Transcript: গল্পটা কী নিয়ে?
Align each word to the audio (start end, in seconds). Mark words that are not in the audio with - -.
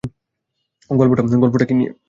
গল্পটা 0.89 1.65
কী 1.65 1.73
নিয়ে? 1.73 1.91